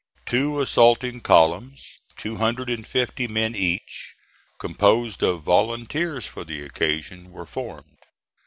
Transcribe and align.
Two 0.25 0.59
assaulting 0.59 1.21
columns, 1.21 1.99
two 2.17 2.37
hundred 2.37 2.71
and 2.71 2.87
fifty 2.87 3.27
men 3.27 3.53
each, 3.53 4.15
composed 4.57 5.21
of 5.21 5.43
volunteers 5.43 6.25
for 6.25 6.43
the 6.43 6.65
occasion, 6.65 7.29
were 7.29 7.45
formed. 7.45 7.99